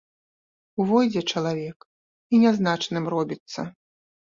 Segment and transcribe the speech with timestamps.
[0.83, 1.77] Увойдзе чалавек
[2.33, 3.61] і нязначным робіцца.